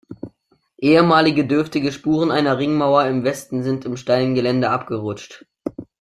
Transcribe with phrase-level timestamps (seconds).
[0.79, 5.45] Ehemalige dürftige Spuren einer Ringmauer im Westen sind im steilen Gelände abgerutscht.